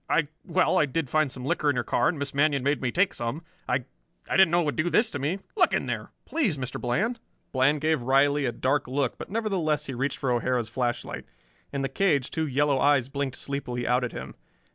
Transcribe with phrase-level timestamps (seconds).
[0.09, 2.91] I well, I did find some liquor in your car, and Miss Manion made me
[2.91, 3.43] take some.
[3.69, 3.85] I
[4.27, 5.37] I didn't know it would do this to me.
[5.55, 6.81] Look in there; please, Mr.
[6.81, 7.19] Bland!"
[7.51, 11.25] Bland gave Riley a dark look, but nevertheless he reached for O'Hara's flashlight.
[11.71, 14.33] In the cage two yellow eyes blinked sleepily out at him.